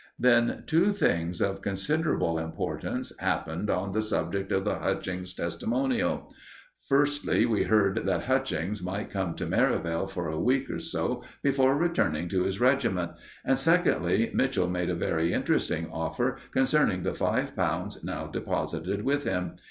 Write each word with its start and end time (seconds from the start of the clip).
Then 0.17 0.63
two 0.65 0.93
things 0.93 1.41
of 1.43 1.61
considerable 1.61 2.39
importance 2.39 3.13
happened 3.19 3.69
on 3.69 3.91
the 3.91 4.01
subject 4.01 4.51
of 4.51 4.65
the 4.65 4.79
Hutchings 4.79 5.31
Testimonial. 5.35 6.33
Firstly, 6.89 7.45
we 7.45 7.65
heard 7.65 8.07
that 8.07 8.23
Hutchings 8.23 8.81
might 8.81 9.11
come 9.11 9.35
to 9.35 9.45
Merivale 9.45 10.07
for 10.07 10.27
a 10.27 10.39
week 10.39 10.71
or 10.71 10.79
so 10.79 11.21
before 11.43 11.77
returning 11.77 12.27
to 12.29 12.45
his 12.45 12.59
regiment; 12.59 13.11
and, 13.45 13.59
secondly, 13.59 14.31
Mitchell 14.33 14.67
made 14.67 14.89
a 14.89 14.95
very 14.95 15.33
interesting 15.33 15.87
offer 15.91 16.37
concerning 16.49 17.03
the 17.03 17.13
five 17.13 17.55
pounds 17.55 18.03
now 18.03 18.25
deposited 18.25 19.03
with 19.03 19.25
him. 19.25 19.53